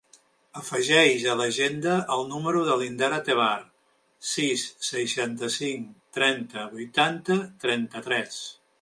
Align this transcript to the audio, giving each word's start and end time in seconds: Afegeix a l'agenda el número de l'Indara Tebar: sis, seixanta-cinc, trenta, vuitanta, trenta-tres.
Afegeix 0.59 1.25
a 1.33 1.35
l'agenda 1.41 1.97
el 2.15 2.25
número 2.31 2.63
de 2.71 2.79
l'Indara 2.79 3.19
Tebar: 3.29 3.51
sis, 4.33 4.67
seixanta-cinc, 4.91 5.95
trenta, 6.19 6.69
vuitanta, 6.77 7.43
trenta-tres. 7.67 8.45